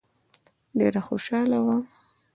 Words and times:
ډېره 0.79 1.01
خوشاله 1.07 1.59
وه. 1.65 1.75